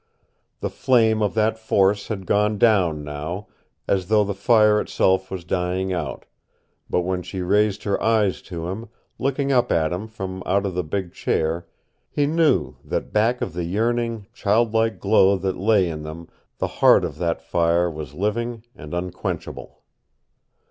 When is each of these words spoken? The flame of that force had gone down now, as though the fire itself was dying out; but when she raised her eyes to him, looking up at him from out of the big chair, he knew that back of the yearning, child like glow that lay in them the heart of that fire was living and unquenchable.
The 0.61 0.71
flame 0.71 1.21
of 1.21 1.35
that 1.35 1.59
force 1.59 2.07
had 2.07 2.25
gone 2.25 2.57
down 2.57 3.03
now, 3.03 3.45
as 3.87 4.07
though 4.07 4.23
the 4.23 4.33
fire 4.33 4.81
itself 4.81 5.29
was 5.29 5.43
dying 5.45 5.93
out; 5.93 6.25
but 6.89 7.01
when 7.01 7.21
she 7.21 7.41
raised 7.43 7.83
her 7.83 8.01
eyes 8.01 8.41
to 8.49 8.67
him, 8.67 8.89
looking 9.19 9.51
up 9.51 9.71
at 9.71 9.93
him 9.93 10.07
from 10.07 10.41
out 10.43 10.65
of 10.65 10.73
the 10.73 10.83
big 10.83 11.13
chair, 11.13 11.67
he 12.09 12.25
knew 12.25 12.77
that 12.83 13.13
back 13.13 13.41
of 13.43 13.53
the 13.53 13.65
yearning, 13.65 14.25
child 14.33 14.73
like 14.73 14.99
glow 14.99 15.37
that 15.37 15.55
lay 15.55 15.87
in 15.87 16.01
them 16.01 16.27
the 16.57 16.65
heart 16.81 17.05
of 17.05 17.19
that 17.19 17.39
fire 17.39 17.87
was 17.87 18.15
living 18.15 18.63
and 18.75 18.95
unquenchable. 18.95 19.83